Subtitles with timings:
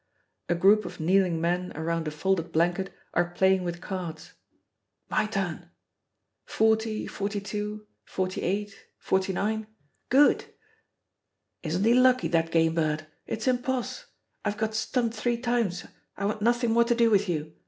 [0.49, 4.31] A group of kneeling men around a folded blanket are playing with cards
[5.11, 5.69] "My turn!"
[6.45, 9.67] "40, 42 48 49!
[10.09, 10.45] Good!"
[11.61, 14.05] "Isn't he lucky, that game bird; it's imposs',
[14.43, 15.85] I've got stumped three times
[16.17, 17.53] I want nothing more to do with you.